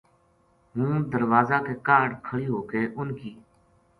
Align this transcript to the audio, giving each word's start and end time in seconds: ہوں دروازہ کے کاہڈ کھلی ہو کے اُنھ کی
ہوں 0.75 0.93
دروازہ 1.13 1.57
کے 1.65 1.73
کاہڈ 1.87 2.09
کھلی 2.25 2.47
ہو 2.53 2.61
کے 2.69 2.79
اُنھ 2.97 3.13
کی 3.19 3.31